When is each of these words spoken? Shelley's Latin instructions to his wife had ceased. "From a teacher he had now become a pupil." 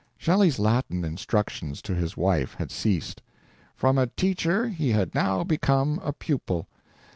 Shelley's 0.17 0.57
Latin 0.57 1.05
instructions 1.05 1.79
to 1.83 1.93
his 1.93 2.17
wife 2.17 2.55
had 2.55 2.71
ceased. 2.71 3.21
"From 3.75 3.99
a 3.99 4.07
teacher 4.07 4.67
he 4.69 4.93
had 4.93 5.13
now 5.13 5.43
become 5.43 6.01
a 6.03 6.11
pupil." 6.11 6.65